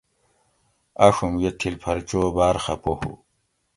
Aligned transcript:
آۤڛوم 1.05 1.33
یہ 1.41 1.51
تھِل 1.59 1.75
پھر 1.81 1.97
چو 2.09 2.19
باۤر 2.35 2.55
خفہ 2.63 2.93
ہُو 2.99 3.11